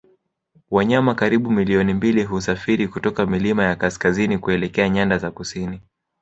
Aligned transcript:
Wanyama 0.71 1.15
karibu 1.15 1.51
milioni 1.51 1.93
mbili 1.93 2.23
husafiri 2.23 2.87
kutoka 2.87 3.25
milima 3.25 3.63
ya 3.63 3.75
kaskazini 3.75 4.37
kuelekea 4.37 4.89
nyanda 4.89 5.17
za 5.17 5.31
kusini 5.31 5.81